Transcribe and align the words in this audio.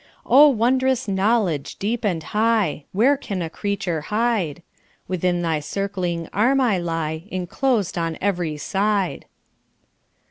"Oh, 0.25 0.49
wondrous 0.49 1.07
knowledge, 1.07 1.75
deep 1.77 2.03
and 2.03 2.23
high! 2.23 2.85
Where 2.91 3.15
can 3.15 3.43
a 3.43 3.51
creature 3.51 4.01
hide! 4.01 4.63
Within 5.07 5.43
thy 5.43 5.59
circling 5.59 6.27
arm 6.33 6.59
I 6.59 6.79
lie, 6.79 7.25
Inclosed 7.29 7.99
on 7.99 8.17
every 8.19 8.57
side." 8.57 9.27